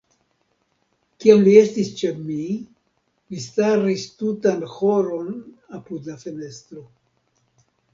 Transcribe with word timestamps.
Kiam 1.25 1.43
li 1.47 1.53
estis 1.59 1.91
ĉe 1.99 2.09
mi, 2.23 2.39
li 3.35 3.45
staris 3.45 4.09
tutan 4.25 4.69
horon 4.75 5.33
apud 5.83 6.13
la 6.13 6.21
fenestro. 6.27 6.89